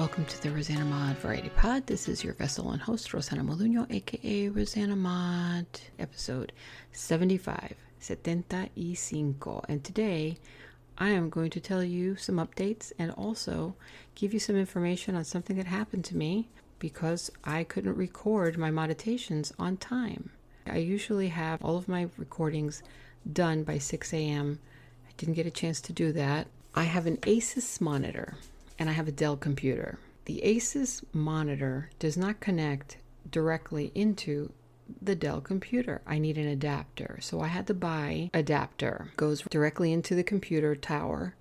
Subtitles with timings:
[0.00, 1.86] Welcome to the Rosanna Mod Variety Pod.
[1.86, 5.66] This is your vessel and host, Rosanna Moluño, aka Rosanna Mod,
[5.98, 6.52] episode
[6.92, 8.70] 75, 75.
[9.68, 10.38] And today
[10.96, 13.74] I am going to tell you some updates and also
[14.14, 16.48] give you some information on something that happened to me
[16.78, 20.30] because I couldn't record my meditations on time.
[20.66, 22.82] I usually have all of my recordings
[23.30, 24.60] done by 6 a.m.
[25.06, 26.46] I didn't get a chance to do that.
[26.74, 28.38] I have an Asus monitor
[28.80, 29.98] and I have a Dell computer.
[30.24, 32.96] The Asus monitor does not connect
[33.30, 34.52] directly into
[35.02, 36.00] the Dell computer.
[36.06, 37.18] I need an adapter.
[37.20, 39.12] So I had to buy adapter.
[39.16, 41.36] Goes directly into the computer tower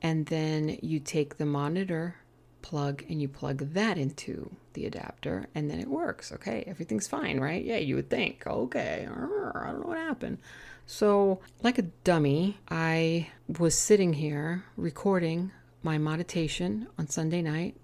[0.00, 2.16] and then you take the monitor
[2.62, 6.30] plug and you plug that into the adapter and then it works.
[6.32, 7.64] Okay, everything's fine, right?
[7.64, 8.46] Yeah, you would think.
[8.46, 10.38] Okay, I don't know what happened.
[10.86, 13.28] So, like a dummy, I
[13.58, 15.50] was sitting here recording
[15.86, 17.76] my meditation on Sunday night.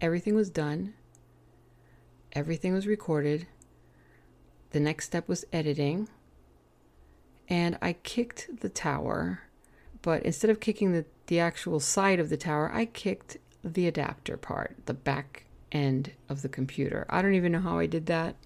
[0.00, 0.94] Everything was done,
[2.32, 3.46] everything was recorded.
[4.70, 6.08] The next step was editing.
[7.46, 9.42] And I kicked the tower,
[10.00, 14.38] but instead of kicking the, the actual side of the tower, I kicked the adapter
[14.38, 17.04] part, the back end of the computer.
[17.10, 18.36] I don't even know how I did that.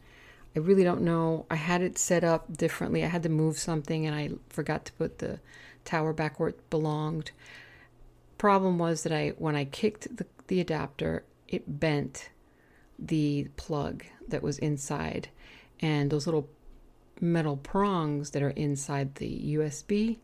[0.56, 1.46] I really don't know.
[1.48, 3.04] I had it set up differently.
[3.04, 5.38] I had to move something and I forgot to put the
[5.84, 7.30] tower back where it belonged
[8.38, 12.30] problem was that I when I kicked the, the adapter, it bent
[12.98, 15.28] the plug that was inside,
[15.80, 16.48] and those little
[17.20, 20.18] metal prongs that are inside the USB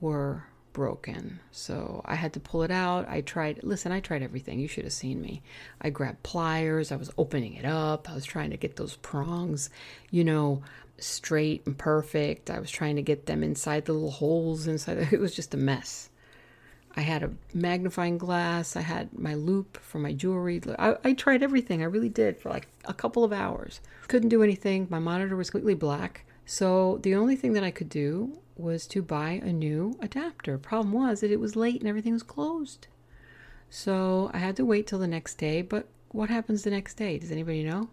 [0.00, 1.40] were broken.
[1.50, 3.08] So I had to pull it out.
[3.08, 4.60] I tried, listen, I tried everything.
[4.60, 5.42] You should have seen me.
[5.80, 9.70] I grabbed pliers, I was opening it up, I was trying to get those prongs,
[10.10, 10.62] you know,
[10.98, 12.50] straight and perfect.
[12.50, 15.08] I was trying to get them inside the little holes inside.
[15.12, 16.10] It was just a mess.
[16.98, 18.74] I had a magnifying glass.
[18.74, 20.60] I had my loupe for my jewelry.
[20.80, 21.80] I, I, tried everything.
[21.80, 23.80] I really did for like a couple of hours.
[24.08, 24.88] Couldn't do anything.
[24.90, 26.24] My monitor was completely black.
[26.44, 30.58] So the only thing that I could do was to buy a new adapter.
[30.58, 32.88] Problem was that it was late and everything was closed.
[33.70, 35.62] So I had to wait till the next day.
[35.62, 37.16] But what happens the next day?
[37.16, 37.90] Does anybody know?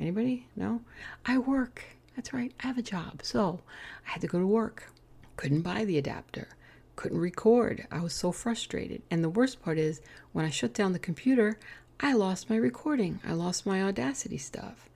[0.00, 0.48] Anybody?
[0.56, 0.80] No?
[1.24, 1.84] I work.
[2.16, 2.52] That's right.
[2.58, 3.20] I have a job.
[3.22, 3.60] So
[4.04, 4.90] I had to go to work.
[5.36, 6.48] Couldn't buy the adapter
[6.96, 7.86] couldn't record.
[7.90, 9.02] I was so frustrated.
[9.10, 10.00] And the worst part is,
[10.32, 11.58] when I shut down the computer,
[12.00, 13.20] I lost my recording.
[13.26, 14.88] I lost my Audacity stuff.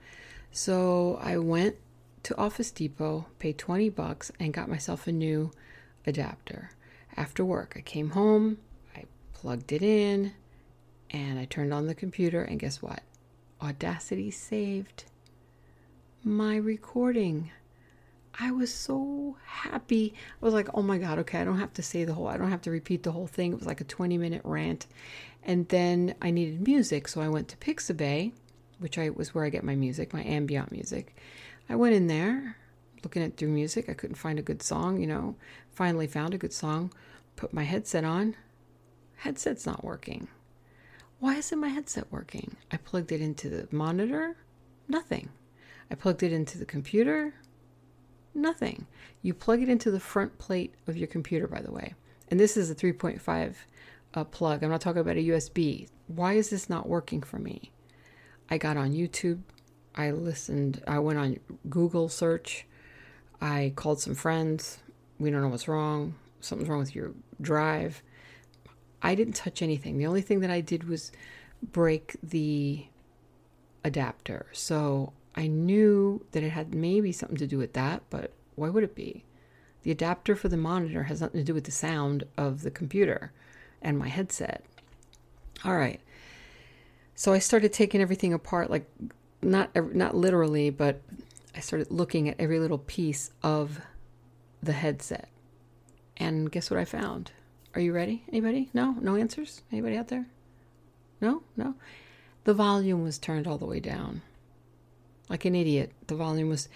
[0.50, 1.76] So I went
[2.24, 5.52] to Office Depot, paid 20 bucks, and got myself a new
[6.06, 6.72] adapter.
[7.16, 8.58] After work, I came home,
[8.96, 10.32] I plugged it in,
[11.10, 13.02] and I turned on the computer, and guess what?
[13.62, 15.04] Audacity saved
[16.22, 17.50] my recording.
[18.42, 20.14] I was so happy.
[20.40, 22.38] I was like, oh my God, okay, I don't have to say the whole, I
[22.38, 23.52] don't have to repeat the whole thing.
[23.52, 24.86] It was like a 20 minute rant.
[25.42, 28.32] And then I needed music, so I went to Pixabay,
[28.78, 31.16] which I was where I get my music, my ambient music.
[31.68, 32.56] I went in there
[33.02, 33.88] looking at through music.
[33.88, 35.36] I couldn't find a good song, you know.
[35.70, 36.92] Finally found a good song,
[37.36, 38.36] put my headset on.
[39.16, 40.28] Headset's not working.
[41.18, 42.56] Why isn't my headset working?
[42.70, 44.36] I plugged it into the monitor,
[44.88, 45.28] nothing.
[45.90, 47.34] I plugged it into the computer,
[48.34, 48.86] Nothing.
[49.22, 51.94] You plug it into the front plate of your computer, by the way.
[52.28, 53.54] And this is a 3.5
[54.14, 54.62] uh, plug.
[54.62, 55.88] I'm not talking about a USB.
[56.06, 57.72] Why is this not working for me?
[58.48, 59.41] I got on YouTube.
[59.94, 60.82] I listened.
[60.86, 62.66] I went on Google search.
[63.41, 64.78] I called some friends.
[65.18, 66.15] We don't know what's wrong.
[66.41, 68.03] Something's wrong with your drive.
[69.03, 69.98] I didn't touch anything.
[69.98, 71.10] The only thing that I did was
[71.62, 72.86] break the
[73.84, 74.47] adapter.
[74.53, 78.84] So I knew that it had maybe something to do with that, but why would
[78.84, 79.25] it be?
[79.84, 83.33] The adapter for the monitor has nothing to do with the sound of the computer
[83.81, 84.63] and my headset.
[85.65, 85.98] All right.
[87.15, 88.84] So I started taking everything apart like
[89.41, 91.01] not not literally, but
[91.57, 93.81] I started looking at every little piece of
[94.63, 95.31] the headset.
[96.19, 97.33] And guess what I found?
[97.75, 98.25] Are you ready?
[98.28, 98.69] Anybody?
[98.75, 98.95] No?
[99.01, 99.63] No answers?
[99.72, 100.27] Anybody out there?
[101.19, 101.45] No?
[101.57, 101.77] No?
[102.45, 104.21] The volume was turned all the way down
[105.30, 105.92] like an idiot.
[106.09, 106.68] The volume was,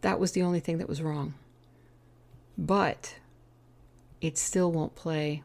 [0.00, 1.34] that was the only thing that was wrong.
[2.58, 3.14] but
[4.20, 5.44] it still won't play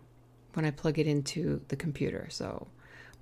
[0.54, 2.27] when I plug it into the computer.
[2.30, 2.68] So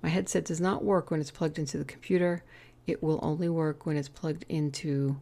[0.02, 2.42] my headset does not work when it's plugged into the computer.
[2.86, 5.18] It will only work when it's plugged into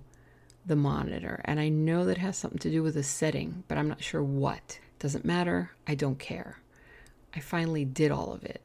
[0.65, 1.41] the monitor.
[1.45, 4.23] And I know that has something to do with a setting, but I'm not sure
[4.23, 4.79] what.
[5.01, 5.73] Doesn't matter.
[5.87, 6.61] I don't care.
[7.35, 8.63] I finally did all of it.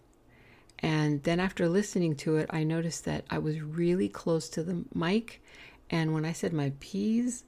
[0.80, 4.84] And then after listening to it, I noticed that I was really close to the
[4.94, 5.42] mic.
[5.90, 7.44] And when I said my P's,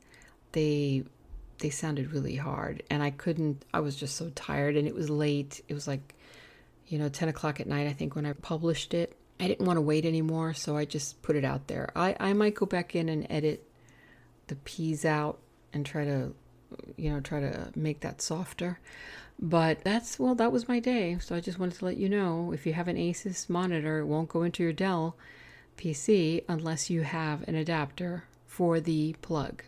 [0.53, 1.03] they
[1.59, 2.83] they sounded really hard.
[2.89, 4.75] And i couldn't i was just so tired.
[4.75, 5.61] And it was late.
[5.67, 6.15] It was like
[6.87, 9.17] you know 10 o'clock at night i think when i published it.
[9.39, 11.91] I didn't want to wait anymore so i just put it out there.
[11.95, 13.67] I i might go back in and edit
[14.47, 15.39] the p's out
[15.73, 16.33] and try to
[16.95, 18.79] you know try to make that softer
[19.39, 22.51] but that's well that was my day so i just wanted to let you know
[22.51, 25.15] if you have an asus monitor it won't go into your dell
[25.77, 29.63] pc unless you have an adapter for the plug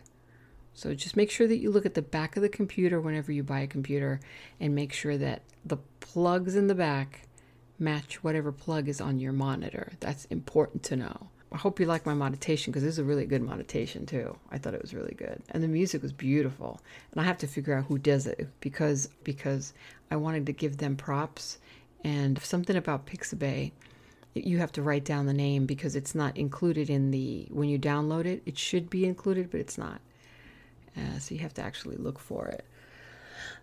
[0.74, 3.42] so just make sure that you look at the back of the computer whenever you
[3.42, 4.18] buy a computer
[4.58, 7.28] and make sure that the plugs in the back
[7.80, 9.92] match whatever plug is on your monitor.
[10.00, 11.28] That's important to know.
[11.52, 14.36] I hope you like my meditation because this is a really good meditation too.
[14.50, 15.42] I thought it was really good.
[15.50, 16.80] And the music was beautiful.
[17.10, 19.74] And I have to figure out who does it because because
[20.10, 21.58] I wanted to give them props
[22.04, 23.72] and something about Pixabay
[24.34, 27.78] you have to write down the name because it's not included in the when you
[27.78, 28.42] download it.
[28.46, 30.00] It should be included, but it's not.
[30.96, 32.64] Uh, so you have to actually look for it.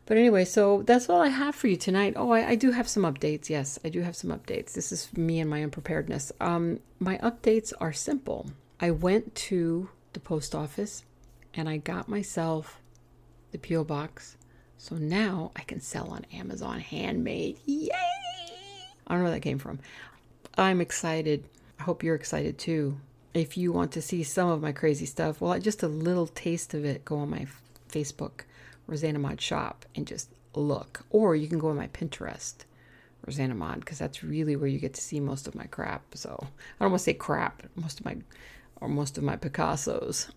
[0.05, 2.13] But anyway, so that's all I have for you tonight.
[2.15, 3.49] Oh, I, I, do have some updates.
[3.49, 4.73] Yes, I do have some updates.
[4.73, 6.31] This is me and my unpreparedness.
[6.39, 8.49] Um, my updates are simple.
[8.79, 11.03] I went to the post office
[11.53, 12.79] and I got myself
[13.51, 13.83] the P.O.
[13.83, 14.37] box.
[14.77, 17.57] So now I can sell on Amazon handmade.
[17.65, 17.89] Yay!
[19.07, 19.79] I don't know where that came from.
[20.57, 21.43] I'm excited.
[21.79, 22.97] I hope you're excited too
[23.37, 26.73] if you want to see some of my crazy stuff, well, just a little taste
[26.73, 27.45] of it, go on my
[27.87, 28.41] Facebook,
[28.87, 31.05] Rosanna Mod Shop, and just look.
[31.09, 32.55] Or you can go on my Pinterest,
[33.25, 36.03] Rosanna Mod, because that's really where you get to see most of my crap.
[36.15, 38.17] So I don't want to say crap, most of my
[38.79, 40.29] or most of my Picassos.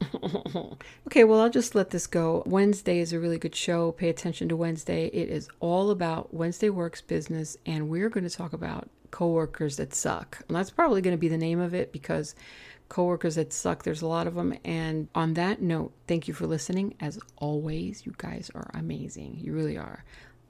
[1.06, 2.42] okay, well, I'll just let this go.
[2.46, 3.92] Wednesday is a really good show.
[3.92, 5.06] Pay attention to Wednesday.
[5.08, 9.94] It is all about Wednesday Works business, and we're going to talk about coworkers that
[9.94, 10.42] suck.
[10.48, 12.34] And that's probably going to be the name of it because
[12.90, 13.84] coworkers that suck.
[13.84, 14.52] There's a lot of them.
[14.62, 16.94] And on that note, thank you for listening.
[17.00, 19.38] As always, you guys are amazing.
[19.40, 20.04] You really are.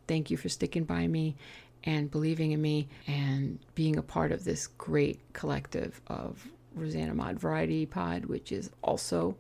[0.09, 1.37] Thank you for sticking by me
[1.85, 7.39] and believing in me and being a part of this great collective of Rosanna Mod
[7.39, 9.37] Variety Pod, which is also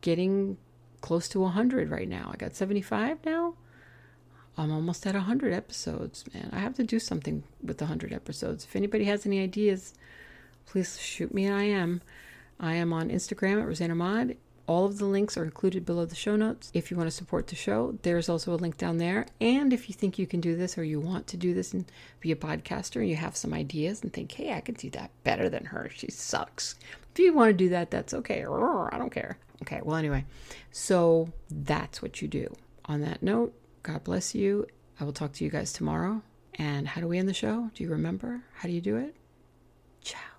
[0.00, 0.56] getting
[1.00, 2.30] close to 100 right now.
[2.32, 3.54] I got 75 now.
[4.56, 6.50] I'm almost at 100 episodes, man.
[6.52, 8.64] I have to do something with the 100 episodes.
[8.64, 9.94] If anybody has any ideas,
[10.66, 12.02] please shoot me an IM.
[12.60, 14.36] I am on Instagram at Rosanna Mod.
[14.68, 16.70] All of the links are included below the show notes.
[16.72, 19.26] If you want to support the show, there's also a link down there.
[19.40, 21.84] And if you think you can do this or you want to do this and
[22.20, 25.10] be a podcaster and you have some ideas and think, hey, I can do that
[25.24, 26.76] better than her, she sucks.
[27.12, 28.44] If you want to do that, that's okay.
[28.44, 29.36] I don't care.
[29.62, 30.24] Okay, well, anyway,
[30.70, 32.52] so that's what you do.
[32.86, 34.66] On that note, God bless you.
[35.00, 36.22] I will talk to you guys tomorrow.
[36.54, 37.70] And how do we end the show?
[37.74, 38.42] Do you remember?
[38.54, 39.16] How do you do it?
[40.02, 40.31] Ciao.